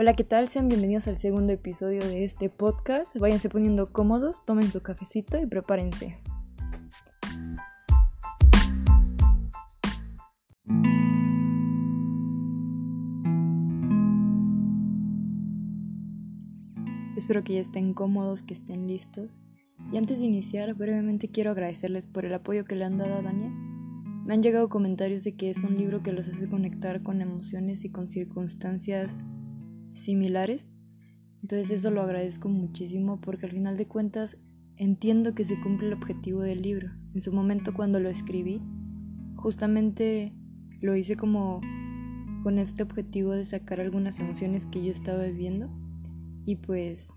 Hola, 0.00 0.14
¿qué 0.14 0.22
tal? 0.22 0.46
Sean 0.46 0.68
bienvenidos 0.68 1.08
al 1.08 1.18
segundo 1.18 1.52
episodio 1.52 1.98
de 1.98 2.24
este 2.24 2.48
podcast. 2.48 3.16
Váyanse 3.18 3.48
poniendo 3.48 3.90
cómodos, 3.90 4.44
tomen 4.44 4.70
su 4.70 4.80
cafecito 4.80 5.42
y 5.42 5.46
prepárense. 5.46 6.16
Espero 17.16 17.42
que 17.42 17.54
ya 17.54 17.60
estén 17.60 17.92
cómodos, 17.92 18.44
que 18.44 18.54
estén 18.54 18.86
listos. 18.86 19.40
Y 19.90 19.96
antes 19.96 20.20
de 20.20 20.26
iniciar, 20.26 20.74
brevemente 20.74 21.28
quiero 21.28 21.50
agradecerles 21.50 22.06
por 22.06 22.24
el 22.24 22.34
apoyo 22.34 22.64
que 22.64 22.76
le 22.76 22.84
han 22.84 22.98
dado 22.98 23.16
a 23.16 23.22
Daniel. 23.22 23.52
Me 24.24 24.34
han 24.34 24.44
llegado 24.44 24.68
comentarios 24.68 25.24
de 25.24 25.34
que 25.34 25.50
es 25.50 25.64
un 25.64 25.76
libro 25.76 26.04
que 26.04 26.12
los 26.12 26.28
hace 26.28 26.48
conectar 26.48 27.02
con 27.02 27.20
emociones 27.20 27.84
y 27.84 27.90
con 27.90 28.08
circunstancias 28.08 29.16
similares. 29.98 30.68
Entonces 31.42 31.70
eso 31.70 31.90
lo 31.90 32.02
agradezco 32.02 32.48
muchísimo 32.48 33.20
porque 33.20 33.46
al 33.46 33.52
final 33.52 33.76
de 33.76 33.86
cuentas 33.86 34.36
entiendo 34.76 35.34
que 35.34 35.44
se 35.44 35.60
cumple 35.60 35.88
el 35.88 35.94
objetivo 35.94 36.40
del 36.40 36.62
libro. 36.62 36.90
En 37.14 37.20
su 37.20 37.32
momento 37.32 37.74
cuando 37.74 38.00
lo 38.00 38.08
escribí, 38.08 38.60
justamente 39.36 40.32
lo 40.80 40.96
hice 40.96 41.16
como 41.16 41.60
con 42.42 42.58
este 42.58 42.82
objetivo 42.82 43.32
de 43.32 43.44
sacar 43.44 43.80
algunas 43.80 44.18
emociones 44.18 44.66
que 44.66 44.84
yo 44.84 44.92
estaba 44.92 45.24
viviendo 45.24 45.68
y 46.44 46.56
pues 46.56 47.12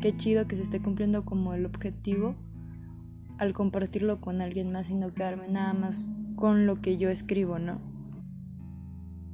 qué 0.00 0.16
chido 0.16 0.48
que 0.48 0.56
se 0.56 0.62
esté 0.62 0.80
cumpliendo 0.80 1.24
como 1.24 1.54
el 1.54 1.66
objetivo 1.66 2.34
al 3.38 3.52
compartirlo 3.52 4.20
con 4.20 4.40
alguien 4.40 4.72
más 4.72 4.90
y 4.90 4.94
no 4.94 5.12
quedarme 5.12 5.48
nada 5.48 5.74
más 5.74 6.08
con 6.36 6.66
lo 6.66 6.80
que 6.80 6.96
yo 6.96 7.08
escribo, 7.08 7.58
¿no? 7.58 7.80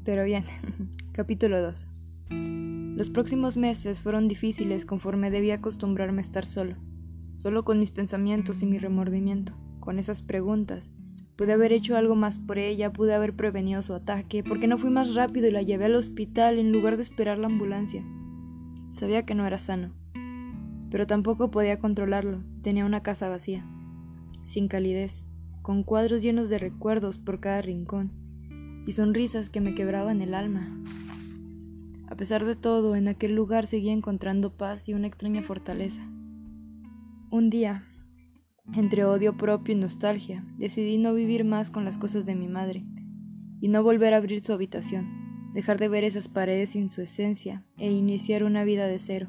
Pero 0.05 0.25
bien, 0.25 0.45
capítulo 1.13 1.61
2. 1.61 1.90
Los 2.31 3.11
próximos 3.11 3.57
meses 3.57 4.01
fueron 4.01 4.29
difíciles 4.29 4.85
conforme 4.85 5.31
debía 5.31 5.55
acostumbrarme 5.55 6.21
a 6.21 6.23
estar 6.23 6.47
solo, 6.47 6.77
solo 7.37 7.65
con 7.65 7.79
mis 7.81 7.91
pensamientos 7.91 8.63
y 8.63 8.67
mi 8.67 8.79
remordimiento, 8.79 9.55
con 9.81 9.99
esas 9.99 10.23
preguntas. 10.23 10.93
Pude 11.37 11.55
haber 11.55 11.73
hecho 11.73 11.97
algo 11.97 12.15
más 12.15 12.39
por 12.39 12.59
ella, 12.59 12.93
pude 12.93 13.15
haber 13.15 13.35
prevenido 13.35 13.81
su 13.81 13.95
ataque, 13.95 14.45
porque 14.45 14.67
no 14.67 14.77
fui 14.77 14.91
más 14.91 15.15
rápido 15.15 15.49
y 15.49 15.51
la 15.51 15.63
llevé 15.63 15.87
al 15.87 15.95
hospital 15.95 16.59
en 16.59 16.73
lugar 16.73 16.97
de 16.97 17.03
esperar 17.03 17.39
la 17.39 17.47
ambulancia. 17.47 18.05
Sabía 18.91 19.25
que 19.25 19.35
no 19.35 19.47
era 19.47 19.59
sano, 19.59 19.95
pero 20.91 21.07
tampoco 21.07 21.51
podía 21.51 21.79
controlarlo. 21.79 22.43
Tenía 22.63 22.85
una 22.85 23.03
casa 23.03 23.31
vacía, 23.31 23.65
sin 24.43 24.69
calidez, 24.69 25.25
con 25.63 25.83
cuadros 25.85 26.21
llenos 26.21 26.51
de 26.51 26.59
recuerdos 26.59 27.17
por 27.17 27.41
cada 27.41 27.63
rincón 27.63 28.13
y 28.87 28.93
sonrisas 28.93 29.49
que 29.49 29.63
me 29.63 29.75
quebraban 29.75 30.21
el 30.21 30.35
alma. 30.35 30.77
A 32.11 32.17
pesar 32.17 32.45
de 32.45 32.57
todo, 32.57 32.97
en 32.97 33.09
aquel 33.09 33.35
lugar 33.35 33.67
seguía 33.67 33.93
encontrando 33.93 34.57
paz 34.57 34.89
y 34.89 34.95
una 34.95 35.07
extraña 35.07 35.43
fortaleza. 35.43 36.03
Un 37.31 37.49
día, 37.49 37.85
entre 38.75 39.05
odio 39.05 39.37
propio 39.37 39.75
y 39.75 39.79
nostalgia, 39.79 40.45
decidí 40.59 40.99
no 40.99 41.15
vivir 41.15 41.45
más 41.45 41.71
con 41.71 41.85
las 41.85 41.97
cosas 41.97 42.27
de 42.27 42.35
mi 42.35 42.49
madre 42.49 42.85
y 43.61 43.69
no 43.69 43.83
volver 43.83 44.13
a 44.13 44.19
abrir 44.19 44.43
su 44.43 44.53
habitación 44.53 45.21
dejar 45.53 45.79
de 45.79 45.89
ver 45.89 46.05
esas 46.05 46.29
paredes 46.29 46.71
sin 46.71 46.91
su 46.91 47.03
esencia 47.03 47.65
e 47.77 47.91
iniciar 47.91 48.45
una 48.45 48.65
vida 48.65 48.87
de 48.87 48.99
cero, 48.99 49.29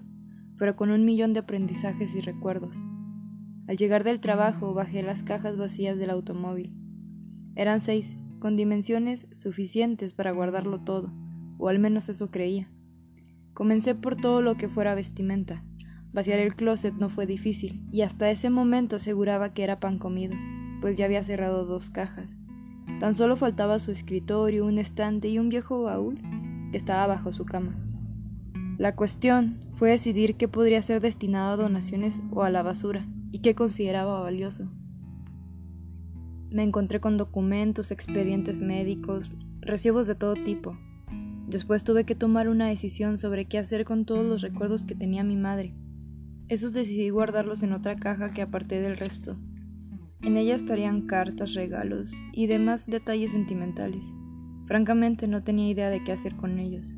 pero 0.57 0.75
con 0.75 0.91
un 0.91 1.05
millón 1.05 1.33
de 1.33 1.39
aprendizajes 1.39 2.13
y 2.15 2.21
recuerdos. 2.21 2.75
Al 3.67 3.77
llegar 3.77 4.03
del 4.03 4.19
trabajo 4.19 4.73
bajé 4.73 5.01
las 5.01 5.23
cajas 5.23 5.57
vacías 5.57 5.97
del 5.97 6.09
automóvil. 6.09 6.75
Eran 7.55 7.81
seis, 7.81 8.17
con 8.39 8.55
dimensiones 8.55 9.27
suficientes 9.33 10.13
para 10.13 10.31
guardarlo 10.31 10.81
todo, 10.81 11.11
o 11.61 11.69
al 11.69 11.79
menos 11.79 12.09
eso 12.09 12.29
creía. 12.29 12.69
Comencé 13.53 13.95
por 13.95 14.17
todo 14.17 14.41
lo 14.41 14.55
que 14.55 14.67
fuera 14.67 14.95
vestimenta. 14.95 15.63
Vaciar 16.11 16.39
el 16.39 16.55
closet 16.55 16.93
no 16.95 17.09
fue 17.09 17.25
difícil, 17.25 17.87
y 17.89 18.01
hasta 18.01 18.29
ese 18.29 18.49
momento 18.49 18.97
aseguraba 18.97 19.53
que 19.53 19.63
era 19.63 19.79
pan 19.79 19.97
comido, 19.97 20.35
pues 20.81 20.97
ya 20.97 21.05
había 21.05 21.23
cerrado 21.23 21.65
dos 21.65 21.89
cajas 21.89 22.29
Tan 23.01 23.15
solo 23.15 23.35
faltaba 23.35 23.79
su 23.79 23.89
escritorio, 23.89 24.63
un 24.63 24.77
estante 24.77 25.27
y 25.27 25.39
un 25.39 25.49
viejo 25.49 25.81
baúl 25.81 26.19
que 26.71 26.77
estaba 26.77 27.07
bajo 27.07 27.31
su 27.31 27.45
cama. 27.45 27.75
La 28.77 28.95
cuestión 28.95 29.59
fue 29.73 29.89
decidir 29.89 30.35
qué 30.35 30.47
podría 30.47 30.83
ser 30.83 31.01
destinado 31.01 31.53
a 31.53 31.57
donaciones 31.57 32.21
o 32.29 32.43
a 32.43 32.51
la 32.51 32.61
basura 32.61 33.07
y 33.31 33.39
qué 33.39 33.55
consideraba 33.55 34.21
valioso. 34.21 34.69
Me 36.51 36.61
encontré 36.61 36.99
con 36.99 37.17
documentos, 37.17 37.89
expedientes 37.89 38.61
médicos, 38.61 39.31
recibos 39.61 40.05
de 40.05 40.13
todo 40.13 40.35
tipo. 40.35 40.77
Después 41.51 41.83
tuve 41.83 42.05
que 42.05 42.15
tomar 42.15 42.47
una 42.47 42.69
decisión 42.69 43.17
sobre 43.17 43.43
qué 43.43 43.57
hacer 43.57 43.83
con 43.83 44.05
todos 44.05 44.25
los 44.25 44.41
recuerdos 44.41 44.83
que 44.83 44.95
tenía 44.95 45.21
mi 45.25 45.35
madre. 45.35 45.75
Esos 46.47 46.71
decidí 46.71 47.09
guardarlos 47.09 47.61
en 47.61 47.73
otra 47.73 47.97
caja 47.97 48.29
que 48.29 48.41
aparté 48.41 48.79
del 48.79 48.95
resto. 48.95 49.35
En 50.21 50.37
ella 50.37 50.55
estarían 50.55 51.07
cartas, 51.07 51.53
regalos 51.53 52.13
y 52.31 52.47
demás 52.47 52.85
detalles 52.87 53.31
sentimentales. 53.31 54.05
Francamente 54.65 55.27
no 55.27 55.43
tenía 55.43 55.69
idea 55.69 55.89
de 55.89 56.01
qué 56.05 56.13
hacer 56.13 56.37
con 56.37 56.57
ellos. 56.57 56.95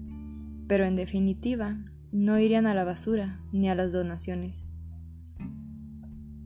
Pero 0.67 0.85
en 0.85 0.97
definitiva, 0.97 1.83
no 2.11 2.37
irían 2.37 2.67
a 2.67 2.75
la 2.75 2.83
basura 2.83 3.41
ni 3.51 3.71
a 3.71 3.75
las 3.75 3.91
donaciones. 3.91 4.63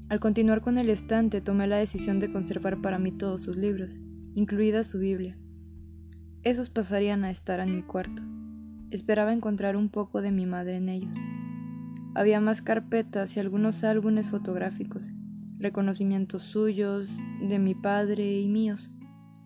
Al 0.07 0.21
continuar 0.21 0.61
con 0.61 0.77
el 0.77 0.89
estante, 0.89 1.41
tomé 1.41 1.67
la 1.67 1.75
decisión 1.75 2.21
de 2.21 2.31
conservar 2.31 2.81
para 2.81 2.99
mí 2.99 3.11
todos 3.11 3.41
sus 3.41 3.57
libros, 3.57 3.99
incluida 4.33 4.85
su 4.85 4.97
Biblia. 4.97 5.37
Esos 6.47 6.69
pasarían 6.69 7.25
a 7.25 7.29
estar 7.29 7.59
en 7.59 7.75
mi 7.75 7.81
cuarto. 7.81 8.21
Esperaba 8.89 9.33
encontrar 9.33 9.75
un 9.75 9.89
poco 9.89 10.21
de 10.21 10.31
mi 10.31 10.45
madre 10.45 10.77
en 10.77 10.87
ellos. 10.87 11.13
Había 12.15 12.39
más 12.39 12.61
carpetas 12.61 13.35
y 13.35 13.41
algunos 13.41 13.83
álbumes 13.83 14.29
fotográficos, 14.29 15.03
reconocimientos 15.57 16.43
suyos, 16.43 17.19
de 17.41 17.59
mi 17.59 17.75
padre 17.75 18.39
y 18.39 18.47
míos, 18.47 18.89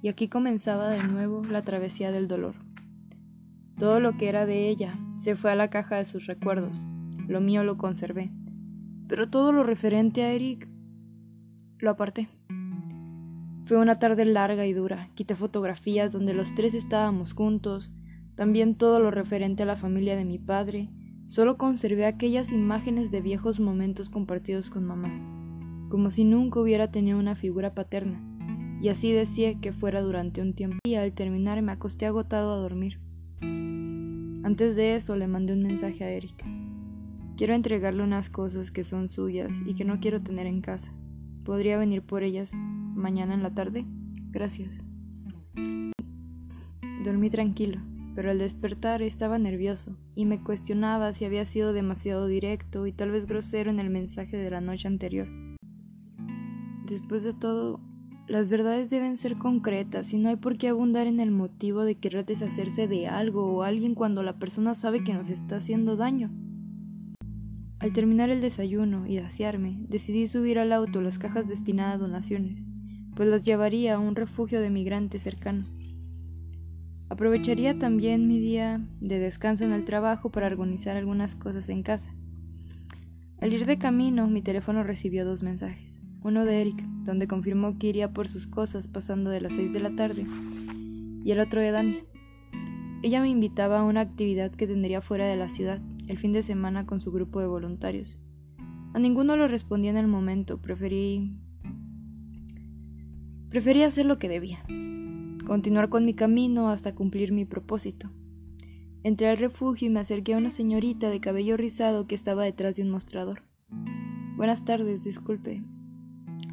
y 0.03 0.09
aquí 0.09 0.27
comenzaba 0.27 0.89
de 0.89 1.01
nuevo 1.01 1.43
la 1.43 1.63
travesía 1.63 2.11
del 2.11 2.27
dolor. 2.27 2.53
Todo 3.79 3.99
lo 3.99 4.15
que 4.15 4.29
era 4.29 4.45
de 4.45 4.69
ella 4.69 4.99
se 5.17 5.35
fue 5.35 5.51
a 5.51 5.55
la 5.55 5.71
caja 5.71 5.95
de 5.95 6.05
sus 6.05 6.27
recuerdos, 6.27 6.85
lo 7.27 7.41
mío 7.41 7.63
lo 7.63 7.79
conservé, 7.79 8.29
pero 9.07 9.27
todo 9.27 9.51
lo 9.51 9.63
referente 9.63 10.21
a 10.21 10.33
Eric 10.33 10.69
lo 11.79 11.89
aparté. 11.89 12.29
Fue 13.71 13.79
una 13.79 13.99
tarde 13.99 14.25
larga 14.25 14.65
y 14.65 14.73
dura, 14.73 15.07
quité 15.15 15.33
fotografías 15.33 16.11
donde 16.11 16.33
los 16.33 16.53
tres 16.53 16.73
estábamos 16.73 17.31
juntos, 17.31 17.89
también 18.35 18.75
todo 18.75 18.99
lo 18.99 19.11
referente 19.11 19.63
a 19.63 19.65
la 19.65 19.77
familia 19.77 20.17
de 20.17 20.25
mi 20.25 20.39
padre, 20.39 20.89
solo 21.29 21.55
conservé 21.55 22.05
aquellas 22.05 22.51
imágenes 22.51 23.11
de 23.11 23.21
viejos 23.21 23.61
momentos 23.61 24.09
compartidos 24.09 24.69
con 24.69 24.83
mamá 24.83 25.87
como 25.87 26.11
si 26.11 26.25
nunca 26.25 26.59
hubiera 26.59 26.91
tenido 26.91 27.17
una 27.17 27.35
figura 27.35 27.73
paterna, 27.73 28.21
y 28.81 28.89
así 28.89 29.13
decía 29.13 29.57
que 29.61 29.71
fuera 29.71 30.01
durante 30.01 30.41
un 30.41 30.53
tiempo. 30.53 30.79
Y 30.85 30.95
al 30.95 31.13
terminar 31.13 31.61
me 31.61 31.71
acosté 31.71 32.05
agotado 32.05 32.51
a 32.51 32.57
dormir. 32.57 32.99
Antes 34.43 34.75
de 34.75 34.95
eso 34.95 35.15
le 35.15 35.27
mandé 35.27 35.53
un 35.53 35.63
mensaje 35.63 36.03
a 36.03 36.11
Erika. 36.11 36.45
Quiero 37.37 37.53
entregarle 37.53 38.03
unas 38.03 38.29
cosas 38.29 38.69
que 38.69 38.83
son 38.83 39.07
suyas 39.07 39.55
y 39.65 39.75
que 39.75 39.85
no 39.85 40.01
quiero 40.01 40.21
tener 40.21 40.45
en 40.45 40.59
casa. 40.59 40.91
¿Podría 41.45 41.77
venir 41.77 42.01
por 42.01 42.23
ellas 42.23 42.51
mañana 43.01 43.33
en 43.33 43.43
la 43.43 43.53
tarde? 43.53 43.85
Gracias. 44.31 44.71
Dormí 47.03 47.29
tranquilo, 47.29 47.81
pero 48.15 48.31
al 48.31 48.37
despertar 48.37 49.01
estaba 49.01 49.39
nervioso 49.39 49.97
y 50.15 50.25
me 50.25 50.39
cuestionaba 50.41 51.11
si 51.13 51.25
había 51.25 51.45
sido 51.45 51.73
demasiado 51.73 52.27
directo 52.27 52.85
y 52.85 52.93
tal 52.93 53.11
vez 53.11 53.25
grosero 53.25 53.71
en 53.71 53.79
el 53.79 53.89
mensaje 53.89 54.37
de 54.37 54.51
la 54.51 54.61
noche 54.61 54.87
anterior. 54.87 55.27
Después 56.85 57.23
de 57.23 57.33
todo, 57.33 57.79
las 58.27 58.49
verdades 58.49 58.89
deben 58.89 59.17
ser 59.17 59.37
concretas 59.37 60.13
y 60.13 60.17
no 60.17 60.29
hay 60.29 60.35
por 60.35 60.57
qué 60.57 60.69
abundar 60.69 61.07
en 61.07 61.19
el 61.19 61.31
motivo 61.31 61.83
de 61.83 61.95
querer 61.95 62.25
deshacerse 62.25 62.87
de 62.87 63.07
algo 63.07 63.45
o 63.45 63.63
alguien 63.63 63.95
cuando 63.95 64.23
la 64.23 64.37
persona 64.39 64.73
sabe 64.75 65.03
que 65.03 65.13
nos 65.13 65.29
está 65.29 65.57
haciendo 65.57 65.97
daño. 65.97 66.31
Al 67.79 67.93
terminar 67.93 68.29
el 68.29 68.41
desayuno 68.41 69.07
y 69.07 69.17
asearme, 69.17 69.79
decidí 69.89 70.27
subir 70.27 70.59
al 70.59 70.71
auto 70.71 71.01
las 71.01 71.17
cajas 71.17 71.47
destinadas 71.47 71.95
a 71.95 71.97
donaciones, 71.97 72.63
pues 73.15 73.29
las 73.29 73.41
llevaría 73.43 73.95
a 73.95 73.99
un 73.99 74.15
refugio 74.15 74.61
de 74.61 74.69
migrantes 74.69 75.23
cercano. 75.23 75.65
Aprovecharía 77.09 77.77
también 77.77 78.27
mi 78.27 78.39
día 78.39 78.81
de 78.99 79.19
descanso 79.19 79.65
en 79.65 79.73
el 79.73 79.85
trabajo 79.85 80.29
para 80.29 80.47
organizar 80.47 80.95
algunas 80.95 81.35
cosas 81.35 81.69
en 81.69 81.83
casa. 81.83 82.13
Al 83.39 83.53
ir 83.53 83.65
de 83.65 83.77
camino, 83.77 84.27
mi 84.27 84.41
teléfono 84.41 84.83
recibió 84.83 85.25
dos 85.25 85.43
mensajes 85.43 85.91
uno 86.23 86.45
de 86.45 86.61
Eric, 86.61 86.83
donde 87.03 87.27
confirmó 87.27 87.77
que 87.79 87.87
iría 87.87 88.13
por 88.13 88.27
sus 88.27 88.45
cosas 88.45 88.87
pasando 88.87 89.29
de 89.29 89.41
las 89.41 89.53
seis 89.53 89.73
de 89.73 89.79
la 89.79 89.95
tarde, 89.95 90.25
y 91.23 91.31
el 91.31 91.39
otro 91.39 91.61
de 91.61 91.71
Dani. 91.71 92.03
Ella 93.01 93.21
me 93.21 93.29
invitaba 93.29 93.79
a 93.79 93.83
una 93.83 94.01
actividad 94.01 94.51
que 94.51 94.67
tendría 94.67 95.01
fuera 95.01 95.25
de 95.25 95.35
la 95.35 95.49
ciudad, 95.49 95.81
el 96.07 96.19
fin 96.19 96.33
de 96.33 96.43
semana 96.43 96.85
con 96.85 97.01
su 97.01 97.11
grupo 97.11 97.39
de 97.39 97.47
voluntarios. 97.47 98.19
A 98.93 98.99
ninguno 98.99 99.35
lo 99.35 99.47
respondí 99.47 99.87
en 99.87 99.97
el 99.97 100.07
momento, 100.07 100.59
preferí... 100.59 101.31
Preferí 103.51 103.83
hacer 103.83 104.05
lo 104.05 104.17
que 104.17 104.29
debía, 104.29 104.63
continuar 105.45 105.89
con 105.89 106.05
mi 106.05 106.13
camino 106.13 106.69
hasta 106.69 106.95
cumplir 106.95 107.33
mi 107.33 107.43
propósito. 107.43 108.09
Entré 109.03 109.27
al 109.27 109.39
refugio 109.39 109.89
y 109.89 109.91
me 109.91 109.99
acerqué 109.99 110.33
a 110.33 110.37
una 110.37 110.49
señorita 110.49 111.09
de 111.09 111.19
cabello 111.19 111.57
rizado 111.57 112.07
que 112.07 112.15
estaba 112.15 112.45
detrás 112.45 112.77
de 112.77 112.83
un 112.83 112.89
mostrador. 112.89 113.43
Buenas 114.37 114.63
tardes, 114.63 115.03
disculpe. 115.03 115.61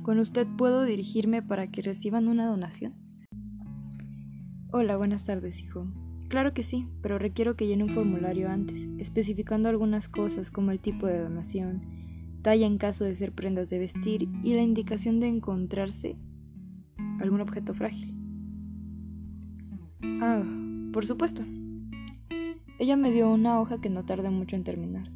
¿Con 0.03 0.19
usted 0.19 0.49
puedo 0.56 0.83
dirigirme 0.83 1.41
para 1.41 1.71
que 1.71 1.83
reciban 1.83 2.27
una 2.27 2.47
donación? 2.49 2.97
Hola, 4.73 4.97
buenas 4.97 5.23
tardes, 5.23 5.61
hijo. 5.62 5.87
Claro 6.27 6.53
que 6.53 6.65
sí, 6.65 6.89
pero 7.00 7.17
requiero 7.21 7.55
que 7.55 7.69
llene 7.69 7.85
un 7.85 7.91
formulario 7.91 8.50
antes, 8.50 8.89
especificando 8.99 9.69
algunas 9.69 10.09
cosas 10.09 10.50
como 10.50 10.73
el 10.73 10.81
tipo 10.81 11.06
de 11.06 11.21
donación, 11.21 11.81
talla 12.43 12.67
en 12.67 12.77
caso 12.77 13.05
de 13.05 13.15
ser 13.15 13.31
prendas 13.31 13.71
de 13.71 13.79
vestir 13.79 14.29
y 14.43 14.55
la 14.55 14.62
indicación 14.62 15.21
de 15.21 15.29
encontrarse 15.29 16.17
algún 17.20 17.41
objeto 17.41 17.75
frágil. 17.75 18.15
Ah, 20.20 20.43
por 20.93 21.06
supuesto. 21.06 21.44
Ella 22.79 22.97
me 22.97 23.11
dio 23.11 23.31
una 23.32 23.61
hoja 23.61 23.81
que 23.81 23.91
no 23.91 24.05
tarda 24.05 24.31
mucho 24.31 24.56
en 24.56 24.65
terminar. 24.65 25.11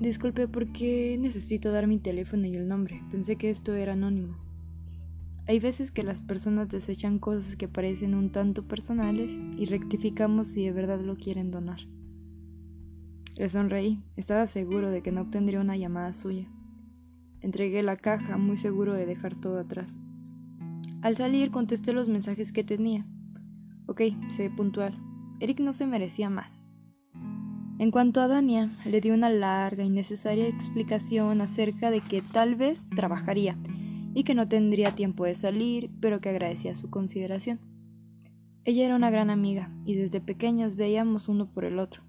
Disculpe, 0.00 0.46
¿por 0.46 0.72
qué 0.72 1.16
necesito 1.20 1.72
dar 1.72 1.86
mi 1.86 1.98
teléfono 1.98 2.46
y 2.46 2.54
el 2.54 2.68
nombre? 2.68 3.02
Pensé 3.10 3.36
que 3.36 3.50
esto 3.50 3.74
era 3.74 3.94
anónimo. 3.94 4.36
Hay 5.46 5.60
veces 5.60 5.90
que 5.90 6.02
las 6.02 6.20
personas 6.20 6.68
desechan 6.68 7.18
cosas 7.18 7.56
que 7.56 7.68
parecen 7.68 8.14
un 8.14 8.30
tanto 8.30 8.68
personales 8.68 9.38
y 9.56 9.64
rectificamos 9.64 10.48
si 10.48 10.64
de 10.64 10.72
verdad 10.72 11.00
lo 11.00 11.16
quieren 11.16 11.50
donar. 11.50 11.80
Le 13.34 13.48
sonreí, 13.48 14.02
estaba 14.16 14.46
seguro 14.46 14.90
de 14.90 15.02
que 15.02 15.10
no 15.10 15.22
obtendría 15.22 15.60
una 15.60 15.76
llamada 15.76 16.12
suya. 16.12 16.48
Entregué 17.40 17.82
la 17.82 17.96
caja, 17.96 18.36
muy 18.36 18.56
seguro 18.56 18.92
de 18.92 19.06
dejar 19.06 19.36
todo 19.36 19.58
atrás. 19.58 19.96
Al 21.00 21.16
salir 21.16 21.50
contesté 21.50 21.92
los 21.92 22.08
mensajes 22.08 22.50
que 22.50 22.64
tenía. 22.64 23.06
Ok, 23.86 24.02
sé 24.30 24.50
puntual. 24.50 24.98
Eric 25.40 25.60
no 25.60 25.72
se 25.72 25.86
merecía 25.86 26.28
más. 26.28 26.66
En 27.78 27.92
cuanto 27.92 28.20
a 28.20 28.26
Dania, 28.26 28.72
le 28.84 29.00
di 29.00 29.12
una 29.12 29.30
larga 29.30 29.84
y 29.84 29.90
necesaria 29.90 30.48
explicación 30.48 31.40
acerca 31.40 31.92
de 31.92 32.00
que 32.00 32.22
tal 32.22 32.56
vez 32.56 32.84
trabajaría 32.96 33.56
y 34.14 34.24
que 34.24 34.34
no 34.34 34.48
tendría 34.48 34.96
tiempo 34.96 35.24
de 35.24 35.36
salir, 35.36 35.88
pero 36.00 36.20
que 36.20 36.30
agradecía 36.30 36.74
su 36.74 36.90
consideración. 36.90 37.60
Ella 38.64 38.84
era 38.84 38.96
una 38.96 39.10
gran 39.10 39.30
amiga 39.30 39.70
y 39.84 39.94
desde 39.94 40.20
pequeños 40.20 40.74
veíamos 40.74 41.28
uno 41.28 41.46
por 41.46 41.64
el 41.64 41.78
otro, 41.78 42.02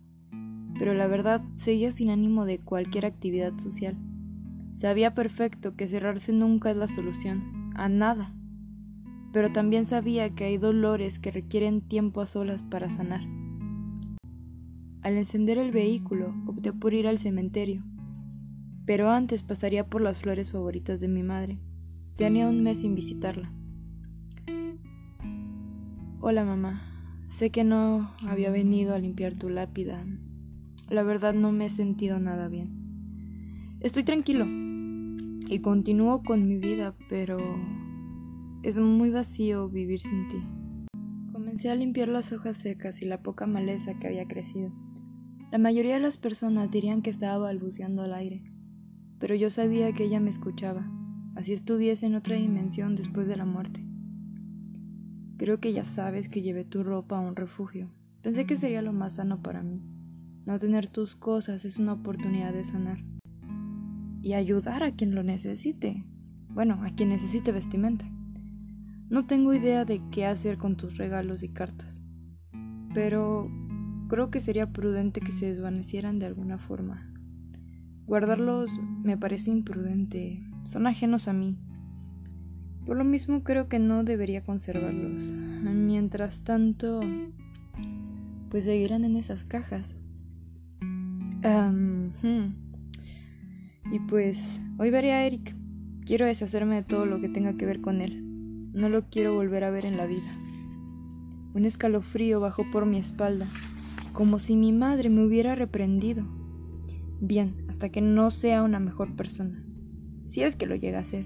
pero 0.79 0.95
la 0.95 1.05
verdad 1.05 1.43
seguía 1.55 1.91
sin 1.91 2.09
ánimo 2.09 2.45
de 2.45 2.57
cualquier 2.57 3.05
actividad 3.05 3.55
social. 3.59 3.95
Sabía 4.73 5.13
perfecto 5.13 5.75
que 5.75 5.87
cerrarse 5.87 6.33
nunca 6.33 6.71
es 6.71 6.77
la 6.77 6.87
solución, 6.87 7.71
a 7.75 7.89
nada, 7.89 8.33
pero 9.31 9.51
también 9.51 9.85
sabía 9.85 10.29
que 10.31 10.45
hay 10.45 10.57
dolores 10.57 11.19
que 11.19 11.31
requieren 11.31 11.81
tiempo 11.81 12.21
a 12.21 12.25
solas 12.25 12.63
para 12.63 12.89
sanar. 12.89 13.21
Al 15.01 15.17
encender 15.17 15.57
el 15.57 15.71
vehículo, 15.71 16.33
opté 16.47 16.73
por 16.73 16.93
ir 16.93 17.07
al 17.07 17.19
cementerio, 17.19 17.83
pero 18.85 19.11
antes 19.11 19.43
pasaría 19.43 19.85
por 19.85 20.01
las 20.01 20.19
flores 20.19 20.51
favoritas 20.51 20.99
de 20.99 21.07
mi 21.07 21.23
madre. 21.23 21.57
Tenía 22.15 22.47
un 22.47 22.63
mes 22.63 22.79
sin 22.79 22.95
visitarla. 22.95 23.51
Hola 26.21 26.43
mamá, 26.43 26.81
sé 27.29 27.49
que 27.49 27.63
no 27.63 28.11
había 28.27 28.51
venido 28.51 28.93
a 28.93 28.99
limpiar 28.99 29.35
tu 29.35 29.47
lápida. 29.47 30.05
La 30.89 31.03
verdad 31.03 31.33
no 31.33 31.51
me 31.51 31.67
he 31.67 31.69
sentido 31.69 32.19
nada 32.19 32.49
bien. 32.49 33.77
Estoy 33.79 34.03
tranquilo 34.03 34.45
y 35.47 35.59
continúo 35.59 36.21
con 36.23 36.45
mi 36.47 36.57
vida, 36.57 36.93
pero 37.09 37.37
es 38.63 38.77
muy 38.77 39.09
vacío 39.09 39.69
vivir 39.69 40.01
sin 40.01 40.27
ti. 40.27 40.37
Comencé 41.31 41.69
a 41.69 41.75
limpiar 41.75 42.07
las 42.07 42.31
hojas 42.33 42.57
secas 42.57 43.01
y 43.01 43.05
la 43.05 43.21
poca 43.21 43.47
maleza 43.47 43.97
que 43.99 44.07
había 44.07 44.27
crecido. 44.27 44.71
La 45.51 45.57
mayoría 45.57 45.95
de 45.95 46.01
las 46.01 46.17
personas 46.17 46.69
dirían 46.69 47.01
que 47.01 47.09
estaba 47.09 47.37
balbuceando 47.37 48.03
al 48.03 48.13
aire, 48.13 48.43
pero 49.19 49.35
yo 49.35 49.49
sabía 49.49 49.91
que 49.93 50.03
ella 50.03 50.19
me 50.19 50.29
escuchaba 50.29 50.89
así 51.39 51.53
estuviese 51.53 52.05
en 52.05 52.15
otra 52.15 52.35
dimensión 52.35 52.95
después 52.95 53.29
de 53.29 53.37
la 53.37 53.45
muerte. 53.45 53.85
Creo 55.37 55.61
que 55.61 55.71
ya 55.71 55.85
sabes 55.85 56.27
que 56.27 56.41
llevé 56.41 56.65
tu 56.65 56.83
ropa 56.83 57.17
a 57.17 57.21
un 57.21 57.37
refugio. 57.37 57.89
Pensé 58.21 58.45
que 58.45 58.57
sería 58.57 58.81
lo 58.81 58.91
más 58.91 59.13
sano 59.15 59.41
para 59.41 59.63
mí. 59.63 59.81
No 60.45 60.59
tener 60.59 60.89
tus 60.89 61.15
cosas 61.15 61.63
es 61.63 61.79
una 61.79 61.93
oportunidad 61.93 62.51
de 62.51 62.65
sanar. 62.65 63.05
Y 64.21 64.33
ayudar 64.33 64.83
a 64.83 64.91
quien 64.91 65.15
lo 65.15 65.23
necesite. 65.23 66.03
Bueno, 66.49 66.81
a 66.83 66.89
quien 66.89 67.07
necesite 67.07 67.53
vestimenta. 67.53 68.05
No 69.09 69.25
tengo 69.25 69.53
idea 69.53 69.85
de 69.85 70.01
qué 70.11 70.25
hacer 70.25 70.57
con 70.57 70.75
tus 70.75 70.97
regalos 70.97 71.41
y 71.41 71.49
cartas. 71.49 72.01
Pero 72.93 73.49
creo 74.07 74.29
que 74.29 74.39
sería 74.39 74.71
prudente 74.71 75.19
que 75.19 75.31
se 75.31 75.47
desvanecieran 75.47 76.19
de 76.19 76.27
alguna 76.27 76.57
forma. 76.57 77.11
Guardarlos 78.05 78.71
me 79.03 79.17
parece 79.17 79.51
imprudente, 79.51 80.43
son 80.63 80.87
ajenos 80.87 81.27
a 81.27 81.33
mí. 81.33 81.57
Por 82.85 82.97
lo 82.97 83.03
mismo 83.03 83.43
creo 83.43 83.67
que 83.67 83.79
no 83.79 84.03
debería 84.03 84.43
conservarlos. 84.43 85.31
Mientras 85.31 86.41
tanto, 86.43 87.01
pues 88.49 88.65
seguirán 88.65 89.05
en 89.05 89.15
esas 89.15 89.43
cajas. 89.43 89.95
Hmm. 91.43 92.53
Y 93.91 93.99
pues, 94.07 94.61
hoy 94.77 94.89
veré 94.89 95.13
a 95.13 95.25
Eric. 95.25 95.55
Quiero 96.05 96.25
deshacerme 96.25 96.75
de 96.75 96.83
todo 96.83 97.05
lo 97.05 97.21
que 97.21 97.29
tenga 97.29 97.57
que 97.57 97.65
ver 97.65 97.81
con 97.81 98.01
él. 98.01 98.28
No 98.73 98.89
lo 98.89 99.09
quiero 99.09 99.33
volver 99.33 99.63
a 99.63 99.71
ver 99.71 99.85
en 99.85 99.97
la 99.97 100.05
vida. 100.05 100.37
Un 101.53 101.65
escalofrío 101.65 102.39
bajó 102.39 102.63
por 102.71 102.85
mi 102.85 102.97
espalda, 102.97 103.47
como 104.13 104.39
si 104.39 104.55
mi 104.55 104.71
madre 104.71 105.09
me 105.09 105.25
hubiera 105.25 105.55
reprendido. 105.55 106.25
Bien, 107.21 107.65
hasta 107.67 107.89
que 107.89 108.01
no 108.01 108.31
sea 108.31 108.63
una 108.63 108.79
mejor 108.79 109.15
persona 109.15 109.63
si 110.31 110.43
es 110.43 110.55
que 110.55 110.65
lo 110.65 110.75
llega 110.75 110.99
a 110.99 111.03
ser. 111.03 111.25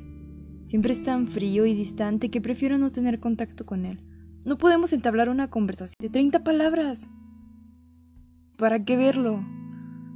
Siempre 0.66 0.94
es 0.94 1.04
tan 1.04 1.28
frío 1.28 1.66
y 1.66 1.74
distante 1.74 2.30
que 2.30 2.42
prefiero 2.42 2.78
no 2.78 2.92
tener 2.92 3.19
contacto 3.19 3.66
con 3.66 3.86
él. 3.86 4.00
No 4.45 4.57
podemos 4.57 4.94
entablar 4.94 5.30
una 5.30 5.50
conversación 5.50 5.95
de 6.00 6.10
30 6.10 6.44
palabras. 6.44 7.07
¿Para 8.57 8.84
qué 8.84 8.95
verlo? 8.95 9.44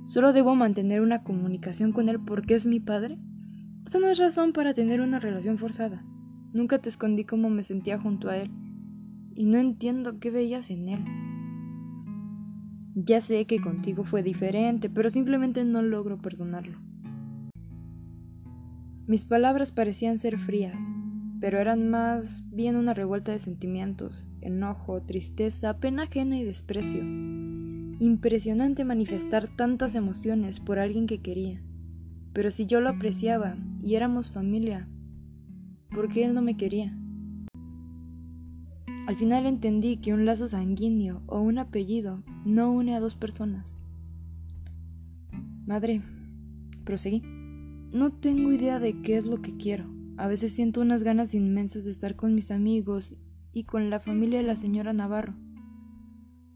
¿Solo 0.06 0.32
debo 0.32 0.56
mantener 0.56 1.02
una 1.02 1.24
comunicación 1.24 1.92
con 1.92 2.08
él 2.08 2.20
porque 2.20 2.56
es 2.56 2.66
mi 2.66 2.80
padre? 2.80 3.20
Esa 3.86 4.00
no 4.00 4.08
es 4.08 4.20
razón 4.20 4.54
para 4.54 4.74
tener 4.74 5.02
una 5.02 5.20
relación 5.20 5.58
forzada. 5.58 6.06
Nunca 6.58 6.80
te 6.80 6.90
escondí 6.90 7.24
cómo 7.24 7.52
me 7.52 7.62
sentía 7.62 8.00
junto 8.00 8.32
a 8.32 8.38
él, 8.38 8.50
y 9.36 9.46
no 9.46 9.60
entiendo 9.60 10.20
qué 10.20 10.32
veías 10.32 10.72
en 10.72 10.90
él. 10.90 11.06
Ya 12.96 13.22
sé 13.22 13.46
que 13.46 13.62
contigo 13.62 14.04
fue 14.04 14.24
diferente, 14.24 14.90
pero 14.90 15.12
simplemente 15.12 15.64
no 15.66 15.84
logro 15.84 16.18
perdonarlo. 16.18 16.80
Mis 19.06 19.26
palabras 19.26 19.72
parecían 19.72 20.18
ser 20.18 20.40
frías, 20.40 20.82
pero 21.40 21.60
eran 21.60 21.92
más 21.92 22.44
bien 22.50 22.76
una 22.76 22.96
revuelta 22.96 23.34
de 23.34 23.40
sentimientos, 23.40 24.28
enojo, 24.42 25.04
tristeza, 25.04 25.78
pena 25.78 26.06
ajena 26.06 26.40
y 26.40 26.44
desprecio. 26.44 27.04
Impresionante 28.00 28.84
manifestar 28.84 29.48
tantas 29.48 29.94
emociones 29.94 30.60
por 30.60 30.80
alguien 30.80 31.06
que 31.06 31.22
quería. 31.22 31.62
Pero 32.34 32.50
si 32.50 32.66
yo 32.66 32.82
lo 32.82 32.90
apreciaba 32.90 33.58
y 33.84 33.94
éramos 33.94 34.32
familia, 34.32 34.88
¿por 35.90 36.10
qué 36.10 36.26
él 36.26 36.34
no 36.34 36.42
me 36.42 36.58
quería? 36.58 36.98
Al 39.08 39.16
final 39.16 39.46
entendí 39.46 39.98
que 39.98 40.14
un 40.14 40.26
lazo 40.26 40.48
sanguíneo 40.48 41.22
o 41.28 41.40
un 41.40 41.60
apellido 41.60 42.24
no 42.44 42.72
une 42.72 42.96
a 42.96 43.00
dos 43.00 43.16
personas. 43.16 43.74
Madre, 45.66 46.02
proseguí. 46.84 47.22
No 47.94 48.12
tengo 48.12 48.52
idea 48.52 48.80
de 48.80 49.02
qué 49.02 49.18
es 49.18 49.26
lo 49.26 49.42
que 49.42 49.56
quiero. 49.56 49.86
A 50.18 50.28
veces 50.28 50.52
siento 50.52 50.82
unas 50.82 51.04
ganas 51.04 51.34
inmensas 51.34 51.86
de 51.86 51.92
estar 51.92 52.16
con 52.16 52.36
mis 52.36 52.52
amigos 52.52 53.14
y 53.54 53.64
con 53.64 53.90
la 53.90 54.00
familia 54.00 54.40
de 54.40 54.46
la 54.46 54.56
señora 54.56 54.92
Navarro. 54.92 55.36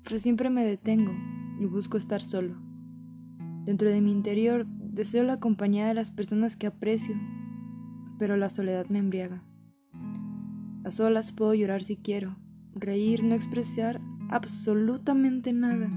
Pero 0.04 0.20
siempre 0.20 0.50
me 0.50 0.66
detengo 0.66 1.14
y 1.60 1.66
busco 1.66 1.98
estar 1.98 2.22
solo. 2.22 2.58
Dentro 3.66 3.90
de 3.90 4.02
mi 4.02 4.12
interior 4.12 4.66
deseo 4.66 5.24
la 5.24 5.40
compañía 5.40 5.88
de 5.88 5.94
las 5.94 6.12
personas 6.12 6.56
que 6.58 6.68
aprecio, 6.68 7.16
pero 8.22 8.38
la 8.38 8.52
soledad 8.52 8.86
me 8.88 9.00
embriaga. 9.00 9.42
A 10.84 10.92
solas 10.92 11.32
puedo 11.32 11.56
llorar 11.56 11.84
si 11.84 11.98
quiero, 11.98 12.36
reír, 12.76 13.24
no 13.24 13.34
expresar 13.34 14.00
absolutamente 14.30 15.54
nada 15.54 15.90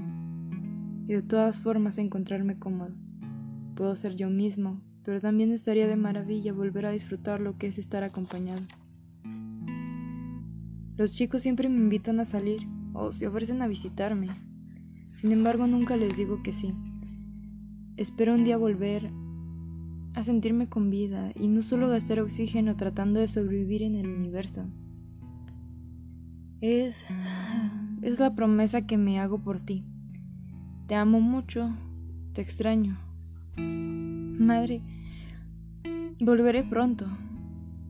y 1.07 1.13
de 1.13 1.21
todas 1.21 1.59
formas 1.59 1.99
encontrarme 1.99 2.57
cómodo. 2.57 2.95
Puedo 3.75 3.95
ser 3.95 4.15
yo 4.15 4.31
mismo, 4.31 4.81
pero 5.03 5.21
también 5.21 5.51
estaría 5.51 5.87
de 5.87 5.97
maravilla 5.97 6.51
volver 6.51 6.87
a 6.87 6.91
disfrutar 6.91 7.41
lo 7.41 7.59
que 7.59 7.67
es 7.67 7.77
estar 7.77 8.03
acompañado. 8.03 8.63
Los 10.97 11.11
chicos 11.11 11.43
siempre 11.43 11.69
me 11.69 11.77
invitan 11.77 12.19
a 12.19 12.25
salir 12.25 12.67
o 12.93 13.11
se 13.11 13.27
ofrecen 13.27 13.61
a 13.61 13.67
visitarme. 13.67 14.29
Sin 15.13 15.31
embargo, 15.31 15.67
nunca 15.67 15.95
les 15.95 16.17
digo 16.17 16.41
que 16.41 16.53
sí. 16.53 16.73
Espero 17.97 18.33
un 18.33 18.45
día 18.45 18.57
volver 18.57 19.11
a 20.15 20.23
sentirme 20.23 20.67
con 20.67 20.89
vida 20.89 21.31
y 21.35 21.47
no 21.47 21.61
solo 21.61 21.89
gastar 21.89 22.19
oxígeno 22.19 22.75
tratando 22.75 23.19
de 23.19 23.27
sobrevivir 23.27 23.83
en 23.83 23.95
el 23.95 24.07
universo. 24.07 24.65
Es 26.61 27.05
es 28.05 28.19
la 28.19 28.35
promesa 28.35 28.85
que 28.85 28.97
me 28.97 29.19
hago 29.19 29.39
por 29.39 29.59
ti. 29.59 29.83
Te 30.87 30.93
amo 30.93 31.21
mucho, 31.21 31.75
te 32.33 32.41
extraño. 32.41 32.99
Madre, 33.57 34.83
volveré 36.19 36.63
pronto. 36.63 37.07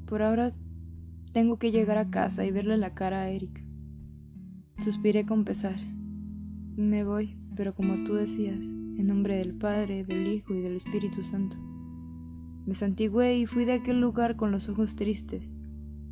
Por 0.05 0.21
ahora 0.21 0.53
tengo 1.33 1.59
que 1.59 1.71
llegar 1.71 1.97
a 1.97 2.09
casa 2.09 2.45
y 2.45 2.51
verle 2.51 2.77
la 2.77 2.93
cara 2.93 3.23
a 3.23 3.29
Eric. 3.29 3.61
Suspiré 4.79 5.25
con 5.25 5.43
pesar. 5.43 5.75
Me 6.77 7.03
voy, 7.03 7.35
pero 7.57 7.75
como 7.75 8.05
tú 8.05 8.13
decías, 8.13 8.61
en 8.61 9.07
nombre 9.07 9.35
del 9.35 9.53
Padre, 9.53 10.05
del 10.05 10.27
Hijo 10.27 10.53
y 10.53 10.61
del 10.61 10.77
Espíritu 10.77 11.23
Santo. 11.23 11.57
Me 12.65 12.73
santigué 12.73 13.37
y 13.37 13.45
fui 13.45 13.65
de 13.65 13.73
aquel 13.73 14.01
lugar 14.01 14.35
con 14.35 14.51
los 14.51 14.69
ojos 14.69 14.95
tristes, 14.95 15.47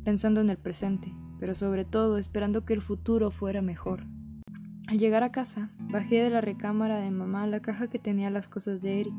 pensando 0.04 0.40
en 0.40 0.50
el 0.50 0.56
presente, 0.56 1.12
pero 1.40 1.54
sobre 1.54 1.84
todo 1.84 2.16
esperando 2.16 2.64
que 2.64 2.74
el 2.74 2.82
futuro 2.82 3.32
fuera 3.32 3.60
mejor. 3.60 4.04
Al 4.86 4.98
llegar 4.98 5.24
a 5.24 5.32
casa, 5.32 5.70
bajé 5.80 6.22
de 6.22 6.30
la 6.30 6.40
recámara 6.40 7.00
de 7.00 7.10
mamá 7.10 7.46
la 7.46 7.60
caja 7.60 7.88
que 7.88 7.98
tenía 7.98 8.30
las 8.30 8.46
cosas 8.46 8.80
de 8.82 9.00
Eric 9.00 9.14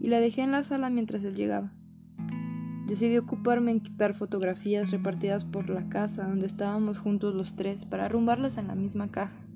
y 0.00 0.08
la 0.08 0.20
dejé 0.20 0.42
en 0.42 0.52
la 0.52 0.62
sala 0.62 0.90
mientras 0.90 1.24
él 1.24 1.34
llegaba. 1.34 1.72
Decidí 2.86 3.18
ocuparme 3.18 3.72
en 3.72 3.80
quitar 3.80 4.14
fotografías 4.14 4.90
repartidas 4.90 5.44
por 5.44 5.68
la 5.68 5.88
casa 5.88 6.28
donde 6.28 6.46
estábamos 6.46 6.98
juntos 6.98 7.34
los 7.34 7.56
tres 7.56 7.84
para 7.86 8.04
arrumbarlas 8.04 8.56
en 8.56 8.68
la 8.68 8.74
misma 8.74 9.10
caja. 9.10 9.47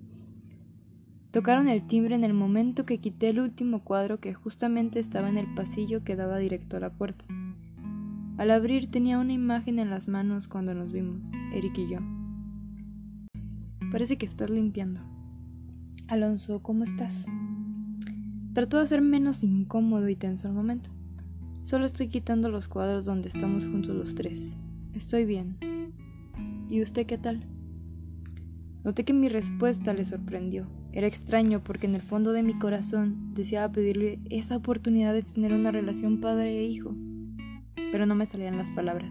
Tocaron 1.32 1.66
el 1.66 1.86
timbre 1.86 2.14
en 2.14 2.24
el 2.24 2.34
momento 2.34 2.84
que 2.84 2.98
quité 2.98 3.30
el 3.30 3.40
último 3.40 3.82
cuadro 3.82 4.20
que 4.20 4.34
justamente 4.34 5.00
estaba 5.00 5.30
en 5.30 5.38
el 5.38 5.46
pasillo 5.54 6.04
que 6.04 6.14
daba 6.14 6.36
directo 6.36 6.76
a 6.76 6.80
la 6.80 6.90
puerta. 6.90 7.24
Al 8.36 8.50
abrir 8.50 8.90
tenía 8.90 9.18
una 9.18 9.32
imagen 9.32 9.78
en 9.78 9.88
las 9.88 10.08
manos 10.08 10.46
cuando 10.46 10.74
nos 10.74 10.92
vimos, 10.92 11.22
Eric 11.54 11.78
y 11.78 11.88
yo. 11.88 12.00
Parece 13.90 14.18
que 14.18 14.26
estás 14.26 14.50
limpiando. 14.50 15.00
Alonso, 16.06 16.62
¿cómo 16.62 16.84
estás? 16.84 17.24
Trató 18.52 18.78
de 18.78 18.86
ser 18.86 19.00
menos 19.00 19.42
incómodo 19.42 20.10
y 20.10 20.16
tenso 20.16 20.48
al 20.48 20.54
momento. 20.54 20.90
Solo 21.62 21.86
estoy 21.86 22.08
quitando 22.08 22.50
los 22.50 22.68
cuadros 22.68 23.06
donde 23.06 23.28
estamos 23.28 23.66
juntos 23.66 23.96
los 23.96 24.14
tres. 24.14 24.58
Estoy 24.92 25.24
bien. 25.24 25.56
¿Y 26.68 26.82
usted 26.82 27.06
qué 27.06 27.16
tal? 27.16 27.46
Noté 28.84 29.06
que 29.06 29.14
mi 29.14 29.30
respuesta 29.30 29.94
le 29.94 30.04
sorprendió. 30.04 30.81
Era 30.92 31.06
extraño 31.06 31.60
porque 31.60 31.86
en 31.86 31.94
el 31.94 32.02
fondo 32.02 32.32
de 32.32 32.42
mi 32.42 32.52
corazón 32.58 33.32
deseaba 33.34 33.72
pedirle 33.72 34.20
esa 34.28 34.56
oportunidad 34.56 35.14
de 35.14 35.22
tener 35.22 35.54
una 35.54 35.70
relación 35.70 36.20
padre 36.20 36.58
e 36.58 36.64
hijo, 36.64 36.94
pero 37.90 38.04
no 38.04 38.14
me 38.14 38.26
salían 38.26 38.58
las 38.58 38.70
palabras. 38.70 39.10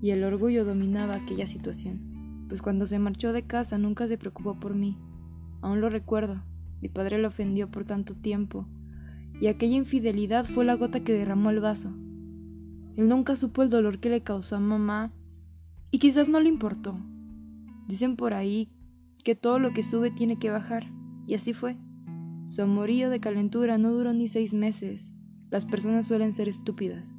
Y 0.00 0.10
el 0.10 0.24
orgullo 0.24 0.64
dominaba 0.64 1.14
aquella 1.14 1.46
situación, 1.46 2.46
pues 2.48 2.62
cuando 2.62 2.86
se 2.86 2.98
marchó 2.98 3.34
de 3.34 3.42
casa 3.42 3.76
nunca 3.76 4.08
se 4.08 4.16
preocupó 4.16 4.58
por 4.58 4.74
mí. 4.74 4.96
Aún 5.60 5.82
lo 5.82 5.90
recuerdo, 5.90 6.42
mi 6.80 6.88
padre 6.88 7.18
lo 7.18 7.28
ofendió 7.28 7.70
por 7.70 7.84
tanto 7.84 8.14
tiempo, 8.14 8.66
y 9.42 9.48
aquella 9.48 9.76
infidelidad 9.76 10.46
fue 10.46 10.64
la 10.64 10.74
gota 10.74 11.00
que 11.00 11.12
derramó 11.12 11.50
el 11.50 11.60
vaso. 11.60 11.90
Él 12.96 13.08
nunca 13.08 13.36
supo 13.36 13.62
el 13.62 13.68
dolor 13.68 14.00
que 14.00 14.08
le 14.08 14.22
causó 14.22 14.56
a 14.56 14.60
mamá, 14.60 15.12
y 15.90 15.98
quizás 15.98 16.30
no 16.30 16.40
le 16.40 16.48
importó. 16.48 16.98
Dicen 17.86 18.16
por 18.16 18.32
ahí 18.32 18.70
que 19.22 19.34
todo 19.34 19.58
lo 19.58 19.72
que 19.72 19.82
sube 19.82 20.10
tiene 20.10 20.38
que 20.38 20.50
bajar, 20.50 20.90
y 21.26 21.34
así 21.34 21.52
fue. 21.52 21.76
Su 22.48 22.62
amorío 22.62 23.08
de 23.08 23.20
calentura 23.20 23.78
no 23.78 23.92
duró 23.92 24.12
ni 24.12 24.28
seis 24.28 24.52
meses. 24.52 25.10
Las 25.50 25.64
personas 25.64 26.06
suelen 26.06 26.32
ser 26.32 26.48
estúpidas. 26.48 27.14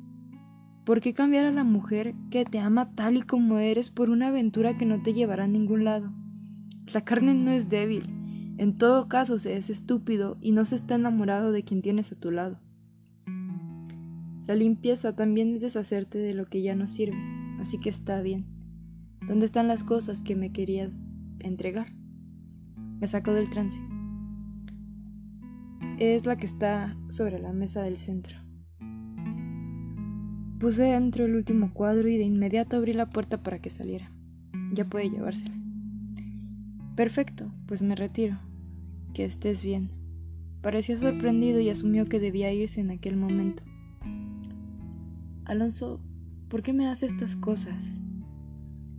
¿Por 0.85 1.01
qué 1.01 1.13
cambiar 1.13 1.45
a 1.45 1.51
la 1.51 1.63
mujer 1.63 2.13
que 2.29 2.45
te 2.45 2.59
ama 2.59 2.93
tal 2.93 3.17
y 3.17 3.21
como 3.21 3.59
eres 3.59 3.89
por 3.89 4.09
una 4.09 4.27
aventura 4.27 4.77
que 4.77 4.85
no 4.85 5.01
te 5.01 5.13
llevará 5.13 5.45
a 5.45 5.47
ningún 5.47 5.85
lado? 5.85 6.11
La 6.87 7.05
carne 7.05 7.33
no 7.33 7.51
es 7.51 7.69
débil, 7.69 8.09
en 8.57 8.77
todo 8.77 9.07
caso 9.07 9.39
se 9.39 9.55
es 9.55 9.69
estúpido 9.69 10.37
y 10.41 10.51
no 10.51 10.65
se 10.65 10.75
está 10.75 10.95
enamorado 10.95 11.51
de 11.51 11.63
quien 11.63 11.81
tienes 11.81 12.11
a 12.11 12.15
tu 12.15 12.31
lado. 12.31 12.59
La 14.45 14.55
limpieza 14.55 15.15
también 15.15 15.55
es 15.55 15.61
deshacerte 15.61 16.17
de 16.17 16.33
lo 16.33 16.45
que 16.45 16.61
ya 16.61 16.75
no 16.75 16.87
sirve, 16.87 17.17
así 17.59 17.79
que 17.79 17.89
está 17.89 18.21
bien. 18.21 18.45
¿Dónde 19.27 19.45
están 19.45 19.69
las 19.69 19.83
cosas 19.85 20.21
que 20.21 20.35
me 20.35 20.51
querías 20.51 21.01
entregar? 21.43 21.93
Me 22.99 23.07
sacó 23.07 23.33
del 23.33 23.49
trance. 23.49 23.79
Es 25.99 26.25
la 26.25 26.37
que 26.37 26.45
está 26.45 26.97
sobre 27.09 27.39
la 27.39 27.53
mesa 27.53 27.81
del 27.81 27.97
centro. 27.97 28.37
Puse 30.59 30.83
dentro 30.83 31.25
el 31.25 31.35
último 31.35 31.73
cuadro 31.73 32.07
y 32.07 32.17
de 32.17 32.23
inmediato 32.23 32.77
abrí 32.77 32.93
la 32.93 33.09
puerta 33.09 33.43
para 33.43 33.59
que 33.59 33.69
saliera. 33.69 34.11
Ya 34.71 34.85
puede 34.85 35.09
llevársela. 35.09 35.55
Perfecto, 36.95 37.51
pues 37.67 37.81
me 37.81 37.95
retiro. 37.95 38.39
Que 39.13 39.25
estés 39.25 39.61
bien. 39.61 39.91
Parecía 40.61 40.97
sorprendido 40.97 41.59
y 41.59 41.69
asumió 41.69 42.05
que 42.05 42.19
debía 42.19 42.53
irse 42.53 42.79
en 42.79 42.91
aquel 42.91 43.17
momento. 43.17 43.63
Alonso, 45.45 45.99
¿por 46.47 46.63
qué 46.63 46.71
me 46.71 46.87
haces 46.87 47.11
estas 47.11 47.35
cosas? 47.35 48.01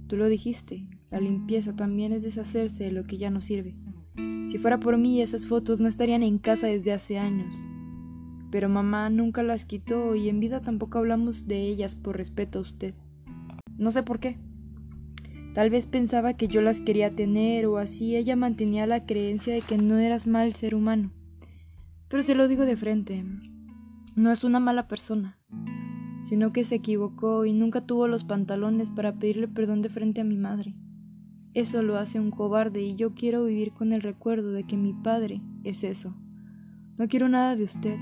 Tú 0.06 0.16
lo 0.16 0.28
dijiste, 0.28 0.86
la 1.14 1.21
limpieza 1.21 1.76
también 1.76 2.12
es 2.12 2.23
deshacerse 2.23 2.83
de 2.83 2.90
lo 2.90 3.04
que 3.04 3.18
ya 3.18 3.30
no 3.30 3.40
sirve. 3.40 3.76
Si 4.49 4.59
fuera 4.59 4.80
por 4.80 4.99
mí, 4.99 5.23
esas 5.23 5.47
fotos 5.47 5.78
no 5.78 5.87
estarían 5.87 6.25
en 6.25 6.38
casa 6.38 6.66
desde 6.66 6.92
hace 6.92 7.21
años. 7.21 7.54
Pero 8.50 8.68
mamá 8.68 9.11
nunca 9.11 9.44
las 9.44 9.64
quitó 9.64 10.16
y 10.16 10.28
en 10.28 10.40
vida 10.40 10.61
tampoco 10.61 10.99
hablamos 10.99 11.47
de 11.47 11.61
ellas 11.68 11.94
por 11.94 12.16
respeto 12.16 12.59
a 12.59 12.62
usted. 12.62 12.94
No 13.78 13.92
sé 13.92 14.02
por 14.02 14.18
qué. 14.18 14.38
Tal 15.54 15.71
vez 15.71 15.87
pensaba 15.87 16.35
que 16.35 16.49
yo 16.49 16.61
las 16.62 16.80
quería 16.80 17.14
tener 17.14 17.66
o 17.66 17.78
así 17.78 18.16
ella 18.16 18.35
mantenía 18.35 18.85
la 18.88 19.06
creencia 19.06 19.54
de 19.54 19.61
que 19.61 19.78
no 19.78 19.99
eras 19.99 20.26
mal 20.26 20.52
ser 20.54 20.75
humano. 20.75 21.12
Pero 22.09 22.25
se 22.25 22.35
lo 22.35 22.49
digo 22.49 22.64
de 22.64 22.75
frente, 22.75 23.25
no 24.16 24.33
es 24.33 24.42
una 24.42 24.59
mala 24.59 24.88
persona, 24.88 25.38
sino 26.25 26.52
que 26.52 26.64
se 26.64 26.75
equivocó 26.75 27.44
y 27.44 27.52
nunca 27.52 27.83
tuvo 27.83 28.09
los 28.09 28.25
pantalones 28.25 28.90
para 28.90 29.12
pedirle 29.12 29.47
perdón 29.47 29.80
de 29.80 29.90
frente 29.90 30.21
a 30.21 30.25
mi 30.25 30.37
madre. 30.37 30.75
Eso 31.54 31.82
lo 31.82 31.96
hace 31.96 32.18
un 32.18 32.32
cobarde 32.32 32.82
y 32.82 32.96
yo 32.96 33.14
quiero 33.14 33.44
vivir 33.44 33.73
con 33.73 33.92
el 33.92 34.02
recuerdo 34.02 34.50
de 34.50 34.64
que 34.64 34.76
mi 34.76 34.92
padre 34.92 35.40
es 35.62 35.84
eso. 35.84 36.12
No 36.99 37.06
quiero 37.06 37.28
nada 37.28 37.54
de 37.54 37.62
usted. 37.62 37.96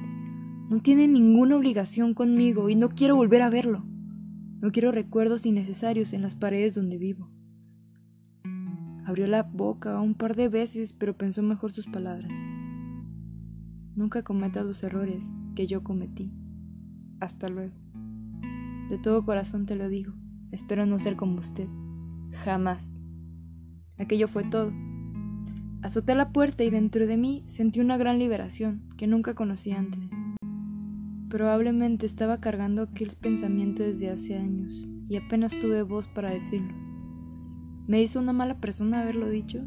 No 0.70 0.80
tiene 0.80 1.06
ninguna 1.06 1.56
obligación 1.56 2.14
conmigo 2.14 2.70
y 2.70 2.76
no 2.76 2.88
quiero 2.88 3.14
volver 3.14 3.42
a 3.42 3.50
verlo. 3.50 3.84
No 4.62 4.72
quiero 4.72 4.90
recuerdos 4.90 5.44
innecesarios 5.44 6.14
en 6.14 6.22
las 6.22 6.34
paredes 6.34 6.74
donde 6.74 6.96
vivo. 6.96 7.28
Abrió 9.04 9.26
la 9.26 9.42
boca 9.42 10.00
un 10.00 10.14
par 10.14 10.34
de 10.34 10.48
veces, 10.48 10.94
pero 10.94 11.16
pensó 11.16 11.42
mejor 11.42 11.72
sus 11.72 11.86
palabras. 11.86 12.32
Nunca 13.94 14.22
cometas 14.22 14.64
los 14.64 14.82
errores 14.82 15.30
que 15.54 15.66
yo 15.66 15.82
cometí. 15.82 16.32
Hasta 17.20 17.50
luego. 17.50 17.74
De 18.88 18.96
todo 18.96 19.26
corazón 19.26 19.66
te 19.66 19.76
lo 19.76 19.90
digo. 19.90 20.14
Espero 20.52 20.86
no 20.86 20.98
ser 20.98 21.16
como 21.16 21.40
usted. 21.40 21.68
Jamás. 22.44 22.94
Aquello 24.02 24.26
fue 24.26 24.42
todo. 24.42 24.72
Azoté 25.80 26.16
la 26.16 26.32
puerta 26.32 26.64
y 26.64 26.70
dentro 26.70 27.06
de 27.06 27.16
mí 27.16 27.44
sentí 27.46 27.78
una 27.78 27.96
gran 27.96 28.18
liberación 28.18 28.82
que 28.96 29.06
nunca 29.06 29.34
conocí 29.34 29.70
antes. 29.70 30.10
Probablemente 31.28 32.06
estaba 32.06 32.40
cargando 32.40 32.82
aquel 32.82 33.14
pensamiento 33.14 33.84
desde 33.84 34.10
hace 34.10 34.36
años 34.36 34.88
y 35.08 35.16
apenas 35.18 35.56
tuve 35.56 35.82
voz 35.82 36.08
para 36.08 36.30
decirlo. 36.30 36.74
¿Me 37.86 38.02
hizo 38.02 38.18
una 38.18 38.32
mala 38.32 38.58
persona 38.58 39.02
haberlo 39.02 39.30
dicho? 39.30 39.60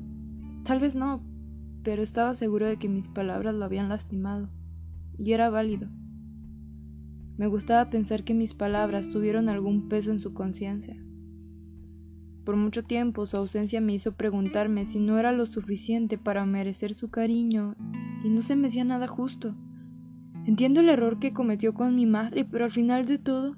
Tal 0.65 0.81
vez 0.81 0.95
no, 0.95 1.23
pero 1.83 2.03
estaba 2.03 2.35
seguro 2.35 2.65
de 2.67 2.75
que 2.75 2.89
mis 2.89 3.07
palabras 3.07 3.55
lo 3.55 3.63
habían 3.63 3.87
lastimado, 3.87 4.49
y 5.17 5.31
era 5.31 5.49
válido. 5.49 5.87
Me 7.37 7.47
gustaba 7.47 7.89
pensar 7.89 8.25
que 8.25 8.33
mis 8.33 8.53
palabras 8.53 9.07
tuvieron 9.07 9.47
algún 9.47 9.87
peso 9.87 10.11
en 10.11 10.19
su 10.19 10.33
conciencia. 10.33 11.04
Por 12.45 12.55
mucho 12.57 12.83
tiempo 12.83 13.25
su 13.25 13.37
ausencia 13.37 13.81
me 13.81 13.95
hizo 13.95 14.11
preguntarme 14.11 14.85
si 14.85 14.99
no 14.99 15.17
era 15.17 15.31
lo 15.31 15.47
suficiente 15.47 16.19
para 16.19 16.45
merecer 16.45 16.93
su 16.93 17.09
cariño, 17.09 17.75
y 18.23 18.29
no 18.29 18.43
se 18.43 18.55
me 18.55 18.67
hacía 18.67 18.83
nada 18.83 19.07
justo. 19.07 19.55
Entiendo 20.45 20.81
el 20.81 20.89
error 20.89 21.17
que 21.17 21.33
cometió 21.33 21.73
con 21.73 21.95
mi 21.95 22.05
madre, 22.05 22.45
pero 22.45 22.65
al 22.65 22.71
final 22.71 23.07
de 23.07 23.17
todo, 23.17 23.57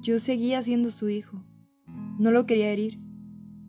yo 0.00 0.20
seguía 0.20 0.62
siendo 0.62 0.90
su 0.90 1.10
hijo. 1.10 1.44
No 2.18 2.30
lo 2.30 2.46
quería 2.46 2.70
herir. 2.70 2.98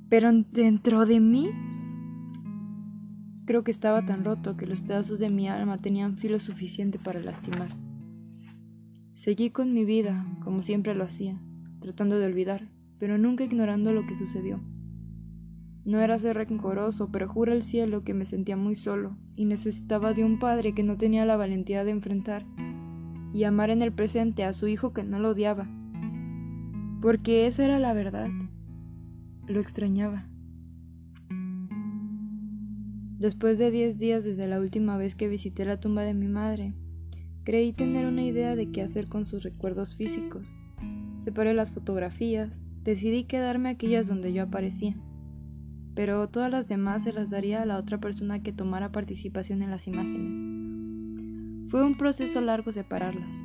Pero 0.08 0.32
dentro 0.51 1.05
de 1.05 1.20
mí 1.20 1.50
creo 3.46 3.63
que 3.63 3.72
estaba 3.72 4.05
tan 4.05 4.24
roto 4.24 4.55
que 4.55 4.67
los 4.67 4.82
pedazos 4.82 5.20
de 5.20 5.29
mi 5.29 5.50
alma 5.50 5.77
tenían 5.77 6.17
filo 6.17 6.39
suficiente 6.39 6.98
para 6.98 7.20
lastimar. 7.20 7.70
Seguí 9.15 9.50
con 9.50 9.74
mi 9.74 9.84
vida, 9.84 10.25
como 10.44 10.62
siempre 10.62 10.96
lo 10.96 11.03
hacía, 11.03 11.41
tratando 11.79 12.20
de 12.20 12.25
olvidar, 12.25 12.70
pero 12.99 13.17
nunca 13.17 13.43
ignorando 13.43 13.93
lo 13.93 14.05
que 14.05 14.15
sucedió. 14.15 14.59
No 15.85 15.99
era 15.99 16.17
ser 16.17 16.35
rencoroso, 16.37 17.09
pero 17.11 17.27
juro 17.27 17.53
el 17.53 17.61
cielo 17.61 18.03
que 18.03 18.15
me 18.15 18.25
sentía 18.25 18.57
muy 18.57 18.75
solo 18.75 19.15
y 19.35 19.45
necesitaba 19.45 20.13
de 20.13 20.23
un 20.23 20.39
padre 20.39 20.73
que 20.73 20.81
no 20.81 20.97
tenía 20.97 21.25
la 21.25 21.37
valentía 21.37 21.83
de 21.83 21.91
enfrentar 21.91 22.43
y 23.33 23.43
amar 23.43 23.69
en 23.69 23.81
el 23.81 23.91
presente 23.91 24.43
a 24.43 24.53
su 24.53 24.67
hijo 24.67 24.93
que 24.93 25.03
no 25.03 25.19
lo 25.19 25.29
odiaba. 25.29 25.67
Porque 27.01 27.45
esa 27.45 27.65
era 27.65 27.77
la 27.77 27.93
verdad. 27.93 28.29
Lo 29.47 29.59
extrañaba. 29.59 30.27
Después 33.19 33.59
de 33.59 33.71
diez 33.71 33.97
días 33.99 34.23
desde 34.23 34.47
la 34.47 34.59
última 34.59 34.97
vez 34.97 35.15
que 35.15 35.27
visité 35.27 35.65
la 35.65 35.79
tumba 35.79 36.01
de 36.01 36.13
mi 36.13 36.27
madre, 36.27 36.73
creí 37.43 37.73
tener 37.73 38.07
una 38.07 38.23
idea 38.23 38.55
de 38.55 38.71
qué 38.71 38.81
hacer 38.81 39.07
con 39.07 39.25
sus 39.25 39.43
recuerdos 39.43 39.95
físicos. 39.95 40.47
Separé 41.23 41.53
las 41.53 41.71
fotografías, 41.71 42.64
decidí 42.85 43.25
quedarme 43.25 43.67
aquellas 43.67 44.07
donde 44.07 44.31
yo 44.31 44.43
aparecía, 44.43 44.95
pero 45.93 46.29
todas 46.29 46.49
las 46.49 46.69
demás 46.69 47.03
se 47.03 47.11
las 47.11 47.29
daría 47.29 47.61
a 47.61 47.65
la 47.65 47.77
otra 47.77 47.97
persona 47.97 48.41
que 48.41 48.53
tomara 48.53 48.93
participación 48.93 49.61
en 49.61 49.71
las 49.71 49.87
imágenes. 49.87 51.69
Fue 51.69 51.83
un 51.83 51.97
proceso 51.97 52.39
largo 52.39 52.71
separarlas, 52.71 53.35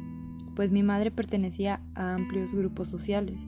pues 0.54 0.70
mi 0.70 0.84
madre 0.84 1.10
pertenecía 1.10 1.80
a 1.96 2.14
amplios 2.14 2.54
grupos 2.54 2.88
sociales. 2.88 3.40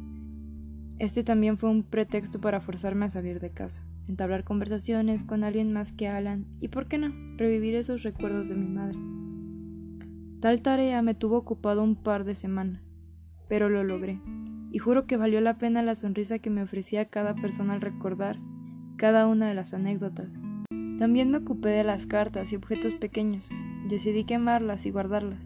Este 0.99 1.23
también 1.23 1.57
fue 1.57 1.71
un 1.71 1.85
pretexto 1.85 2.41
para 2.41 2.61
forzarme 2.61 3.05
a 3.05 3.11
salir 3.11 3.39
de 3.39 3.51
casa 3.51 3.85
entablar 4.09 4.45
conversaciones 4.45 5.25
con 5.25 5.45
alguien 5.45 5.73
más 5.73 5.93
que 5.93 6.09
Alan 6.09 6.47
y, 6.61 6.69
por 6.69 6.87
qué 6.87 6.99
no, 6.99 7.13
revivir 7.37 7.75
esos 7.75 8.03
recuerdos 8.03 8.49
de 8.49 8.55
mi 8.55 8.67
madre. 8.67 8.99
Tal 10.41 10.61
tarea 10.63 11.03
me 11.03 11.15
tuvo 11.15 11.39
ocupado 11.39 11.83
un 11.83 11.97
par 11.97 12.25
de 12.25 12.35
semanas, 12.35 12.83
pero 13.49 13.69
lo 13.69 13.85
logré, 13.85 14.21
y 14.73 14.79
juro 14.79 15.07
que 15.07 15.19
valió 15.19 15.41
la 15.43 15.59
pena 15.59 15.83
la 15.83 15.95
sonrisa 15.95 16.39
que 16.39 16.49
me 16.49 16.63
ofrecía 16.63 17.05
cada 17.05 17.35
persona 17.35 17.75
al 17.75 17.83
recordar 17.83 18.39
cada 18.97 19.27
una 19.27 19.49
de 19.49 19.55
las 19.55 19.75
anécdotas. 19.75 20.29
También 20.99 21.31
me 21.31 21.39
ocupé 21.39 21.71
de 21.71 21.85
las 21.85 22.07
cartas 22.07 22.53
y 22.53 22.57
objetos 22.57 22.95
pequeños, 22.95 23.51
decidí 23.89 24.25
quemarlas 24.25 24.87
y 24.87 24.91
guardarlas, 24.91 25.41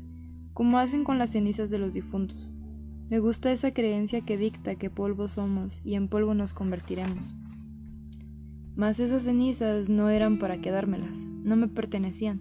como 0.53 0.79
hacen 0.79 1.05
con 1.05 1.19
las 1.19 1.31
cenizas 1.31 1.71
de 1.71 1.79
los 1.79 1.93
difuntos. 1.93 2.51
Me 3.09 3.19
gusta 3.19 3.51
esa 3.51 3.73
creencia 3.73 4.21
que 4.21 4.37
dicta 4.37 4.75
que 4.75 4.91
polvo 4.91 5.29
somos 5.29 5.81
y 5.85 5.95
en 5.95 6.09
polvo 6.09 6.35
nos 6.35 6.53
convertiremos. 6.53 7.35
Mas 8.75 9.01
esas 9.01 9.23
cenizas 9.23 9.89
no 9.89 10.11
eran 10.11 10.39
para 10.39 10.61
quedármelas, 10.61 11.17
no 11.17 11.57
me 11.57 11.69
pertenecían. 11.69 12.41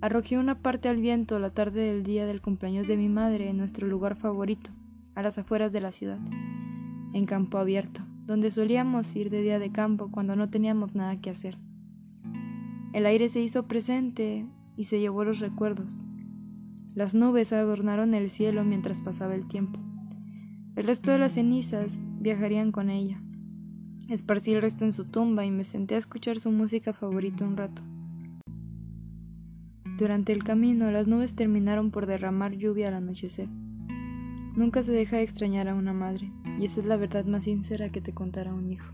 Arrojé 0.00 0.36
una 0.36 0.58
parte 0.58 0.88
al 0.88 0.96
viento 0.96 1.38
la 1.38 1.50
tarde 1.50 1.82
del 1.82 2.02
día 2.02 2.26
del 2.26 2.42
cumpleaños 2.42 2.88
de 2.88 2.96
mi 2.96 3.08
madre 3.08 3.50
en 3.50 3.58
nuestro 3.58 3.86
lugar 3.86 4.16
favorito, 4.16 4.70
a 5.14 5.22
las 5.22 5.38
afueras 5.38 5.72
de 5.72 5.80
la 5.80 5.92
ciudad, 5.92 6.18
en 7.12 7.26
campo 7.26 7.58
abierto, 7.58 8.02
donde 8.26 8.50
solíamos 8.50 9.14
ir 9.16 9.30
de 9.30 9.42
día 9.42 9.58
de 9.58 9.72
campo 9.72 10.10
cuando 10.10 10.36
no 10.36 10.50
teníamos 10.50 10.94
nada 10.94 11.20
que 11.20 11.30
hacer. 11.30 11.58
El 12.92 13.06
aire 13.06 13.28
se 13.28 13.40
hizo 13.40 13.68
presente 13.68 14.46
y 14.76 14.84
se 14.84 15.00
llevó 15.00 15.24
los 15.24 15.38
recuerdos. 15.38 15.94
Las 16.94 17.14
nubes 17.14 17.52
adornaron 17.52 18.14
el 18.14 18.30
cielo 18.30 18.64
mientras 18.64 19.00
pasaba 19.00 19.34
el 19.34 19.46
tiempo. 19.46 19.78
El 20.74 20.86
resto 20.86 21.12
de 21.12 21.18
las 21.18 21.32
cenizas 21.32 21.98
viajarían 22.18 22.72
con 22.72 22.90
ella. 22.90 23.20
Esparcí 24.08 24.52
el 24.52 24.62
resto 24.62 24.84
en 24.84 24.92
su 24.92 25.04
tumba 25.04 25.44
y 25.44 25.50
me 25.50 25.62
senté 25.62 25.94
a 25.94 25.98
escuchar 25.98 26.40
su 26.40 26.50
música 26.50 26.92
favorita 26.92 27.44
un 27.44 27.56
rato. 27.56 27.82
Durante 29.96 30.32
el 30.32 30.42
camino 30.42 30.90
las 30.90 31.06
nubes 31.06 31.34
terminaron 31.34 31.90
por 31.90 32.06
derramar 32.06 32.56
lluvia 32.56 32.88
al 32.88 32.94
anochecer. 32.94 33.48
Nunca 34.60 34.82
se 34.82 34.92
deja 34.92 35.16
de 35.16 35.22
extrañar 35.22 35.68
a 35.68 35.74
una 35.74 35.94
madre, 35.94 36.30
y 36.58 36.66
esa 36.66 36.80
es 36.80 36.86
la 36.86 36.98
verdad 36.98 37.24
más 37.24 37.44
sincera 37.44 37.88
que 37.88 38.02
te 38.02 38.12
contará 38.12 38.52
un 38.52 38.70
hijo. 38.70 38.92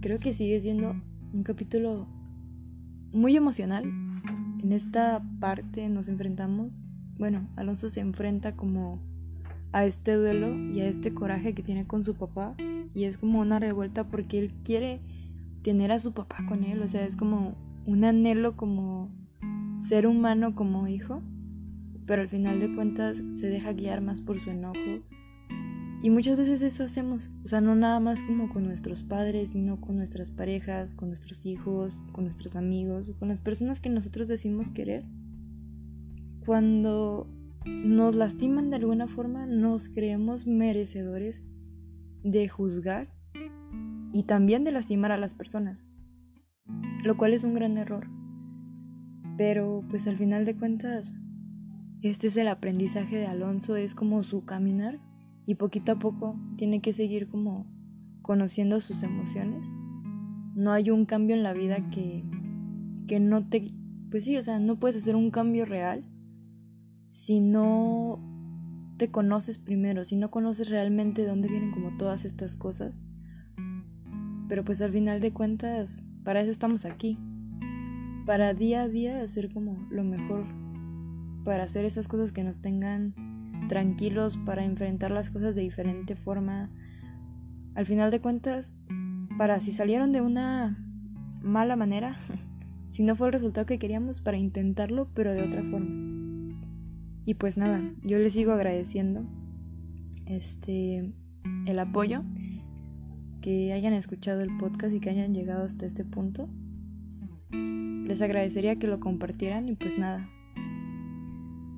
Creo 0.00 0.20
que 0.20 0.32
sigue 0.32 0.60
siendo 0.60 0.94
un 1.32 1.42
capítulo 1.42 2.06
muy 3.10 3.34
emocional. 3.34 3.82
En 4.62 4.70
esta 4.70 5.24
parte 5.40 5.88
nos 5.88 6.06
enfrentamos, 6.06 6.84
bueno, 7.18 7.48
Alonso 7.56 7.90
se 7.90 7.98
enfrenta 7.98 8.54
como 8.54 9.00
a 9.72 9.86
este 9.86 10.14
duelo 10.14 10.56
y 10.56 10.82
a 10.82 10.86
este 10.86 11.12
coraje 11.12 11.52
que 11.52 11.64
tiene 11.64 11.84
con 11.84 12.04
su 12.04 12.14
papá 12.14 12.54
y 12.94 13.06
es 13.06 13.18
como 13.18 13.40
una 13.40 13.58
revuelta 13.58 14.04
porque 14.04 14.38
él 14.38 14.52
quiere 14.62 15.00
tener 15.62 15.90
a 15.90 15.98
su 15.98 16.12
papá 16.12 16.46
con 16.48 16.62
él, 16.62 16.80
o 16.80 16.86
sea, 16.86 17.04
es 17.04 17.16
como 17.16 17.56
un 17.86 18.04
anhelo 18.04 18.56
como 18.56 19.10
ser 19.80 20.06
humano 20.06 20.54
como 20.54 20.86
hijo, 20.86 21.22
pero 22.06 22.22
al 22.22 22.28
final 22.28 22.60
de 22.60 22.74
cuentas 22.74 23.22
se 23.30 23.48
deja 23.48 23.72
guiar 23.72 24.00
más 24.00 24.20
por 24.20 24.40
su 24.40 24.50
enojo. 24.50 25.02
Y 26.02 26.10
muchas 26.10 26.36
veces 26.36 26.62
eso 26.62 26.84
hacemos, 26.84 27.30
o 27.44 27.48
sea, 27.48 27.60
no 27.60 27.74
nada 27.74 27.98
más 28.00 28.22
como 28.22 28.48
con 28.48 28.64
nuestros 28.64 29.02
padres, 29.02 29.50
sino 29.50 29.80
con 29.80 29.96
nuestras 29.96 30.30
parejas, 30.30 30.94
con 30.94 31.08
nuestros 31.08 31.44
hijos, 31.44 32.00
con 32.12 32.24
nuestros 32.24 32.54
amigos, 32.54 33.12
con 33.18 33.28
las 33.28 33.40
personas 33.40 33.80
que 33.80 33.88
nosotros 33.88 34.28
decimos 34.28 34.70
querer. 34.70 35.04
Cuando 36.44 37.28
nos 37.64 38.14
lastiman 38.14 38.70
de 38.70 38.76
alguna 38.76 39.08
forma, 39.08 39.46
nos 39.46 39.88
creemos 39.88 40.46
merecedores 40.46 41.42
de 42.22 42.48
juzgar 42.48 43.08
y 44.12 44.24
también 44.24 44.64
de 44.64 44.72
lastimar 44.72 45.12
a 45.12 45.18
las 45.18 45.34
personas, 45.34 45.84
lo 47.02 47.16
cual 47.16 47.32
es 47.32 47.42
un 47.42 47.54
gran 47.54 47.78
error. 47.78 48.08
Pero 49.36 49.82
pues 49.90 50.06
al 50.06 50.16
final 50.16 50.44
de 50.44 50.56
cuentas, 50.56 51.12
este 52.02 52.28
es 52.28 52.36
el 52.36 52.48
aprendizaje 52.48 53.16
de 53.16 53.26
Alonso, 53.26 53.76
es 53.76 53.94
como 53.94 54.22
su 54.22 54.44
caminar 54.44 55.00
y 55.46 55.54
poquito 55.54 55.92
a 55.92 55.98
poco 55.98 56.36
tiene 56.56 56.80
que 56.80 56.92
seguir 56.92 57.28
como 57.28 57.66
conociendo 58.22 58.80
sus 58.80 59.02
emociones. 59.02 59.66
No 60.54 60.72
hay 60.72 60.90
un 60.90 61.06
cambio 61.06 61.36
en 61.36 61.42
la 61.42 61.52
vida 61.52 61.90
que, 61.90 62.24
que 63.06 63.20
no 63.20 63.48
te... 63.48 63.68
Pues 64.10 64.24
sí, 64.24 64.36
o 64.36 64.42
sea, 64.42 64.58
no 64.58 64.78
puedes 64.78 64.96
hacer 64.96 65.16
un 65.16 65.30
cambio 65.30 65.64
real 65.64 66.04
si 67.12 67.40
no 67.40 68.20
te 68.98 69.10
conoces 69.10 69.58
primero, 69.58 70.04
si 70.04 70.16
no 70.16 70.30
conoces 70.30 70.68
realmente 70.68 71.22
de 71.22 71.28
dónde 71.28 71.48
vienen 71.48 71.72
como 71.72 71.96
todas 71.96 72.24
estas 72.24 72.56
cosas. 72.56 72.94
Pero 74.48 74.64
pues 74.64 74.80
al 74.80 74.92
final 74.92 75.20
de 75.20 75.32
cuentas, 75.32 76.02
para 76.24 76.40
eso 76.40 76.50
estamos 76.50 76.84
aquí. 76.84 77.18
Para 78.26 78.54
día 78.54 78.82
a 78.82 78.88
día 78.88 79.22
hacer 79.22 79.52
como 79.52 79.86
lo 79.90 80.04
mejor. 80.04 80.44
Para 81.46 81.62
hacer 81.62 81.84
esas 81.84 82.08
cosas 82.08 82.32
que 82.32 82.42
nos 82.42 82.58
tengan 82.58 83.14
tranquilos, 83.68 84.36
para 84.36 84.64
enfrentar 84.64 85.12
las 85.12 85.30
cosas 85.30 85.54
de 85.54 85.62
diferente 85.62 86.16
forma. 86.16 86.70
Al 87.76 87.86
final 87.86 88.10
de 88.10 88.20
cuentas, 88.20 88.72
para 89.38 89.60
si 89.60 89.70
salieron 89.70 90.10
de 90.10 90.22
una 90.22 90.76
mala 91.42 91.76
manera, 91.76 92.18
si 92.88 93.04
no 93.04 93.14
fue 93.14 93.28
el 93.28 93.32
resultado 93.32 93.64
que 93.64 93.78
queríamos, 93.78 94.20
para 94.20 94.38
intentarlo, 94.38 95.08
pero 95.14 95.32
de 95.32 95.42
otra 95.42 95.62
forma. 95.62 96.58
Y 97.24 97.34
pues 97.34 97.56
nada, 97.56 97.80
yo 98.02 98.18
les 98.18 98.32
sigo 98.32 98.50
agradeciendo 98.50 99.24
este 100.26 101.14
el 101.66 101.78
apoyo, 101.78 102.24
que 103.40 103.72
hayan 103.72 103.92
escuchado 103.92 104.40
el 104.40 104.56
podcast 104.56 104.92
y 104.92 104.98
que 104.98 105.10
hayan 105.10 105.32
llegado 105.32 105.64
hasta 105.64 105.86
este 105.86 106.04
punto. 106.04 106.48
Les 107.52 108.20
agradecería 108.20 108.80
que 108.80 108.88
lo 108.88 108.98
compartieran 108.98 109.68
y 109.68 109.76
pues 109.76 109.96
nada. 109.96 110.28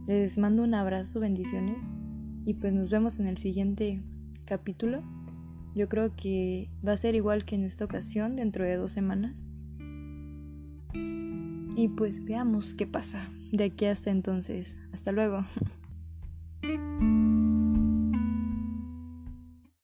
Les 0.08 0.38
mando 0.38 0.62
un 0.62 0.72
abrazo, 0.72 1.20
bendiciones 1.20 1.76
y 2.46 2.54
pues 2.54 2.72
nos 2.72 2.88
vemos 2.88 3.20
en 3.20 3.26
el 3.26 3.36
siguiente 3.36 4.00
capítulo. 4.46 5.02
Yo 5.74 5.90
creo 5.90 6.16
que 6.16 6.70
va 6.84 6.92
a 6.92 6.96
ser 6.96 7.14
igual 7.14 7.44
que 7.44 7.56
en 7.56 7.64
esta 7.64 7.84
ocasión, 7.84 8.34
dentro 8.34 8.64
de 8.64 8.76
dos 8.76 8.90
semanas. 8.90 9.46
Y 10.94 11.88
pues 11.94 12.24
veamos 12.24 12.72
qué 12.72 12.86
pasa 12.86 13.28
de 13.52 13.64
aquí 13.64 13.84
hasta 13.84 14.10
entonces. 14.10 14.78
Hasta 14.94 15.12
luego. 15.12 15.44